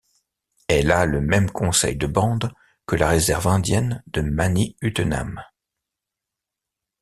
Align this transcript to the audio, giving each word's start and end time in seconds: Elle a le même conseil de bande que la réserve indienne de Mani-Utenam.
Elle 0.67 0.89
a 0.89 1.05
le 1.05 1.21
même 1.21 1.51
conseil 1.51 1.95
de 1.95 2.07
bande 2.07 2.51
que 2.87 2.95
la 2.95 3.07
réserve 3.09 3.45
indienne 3.45 4.01
de 4.07 4.21
Mani-Utenam. 4.21 5.43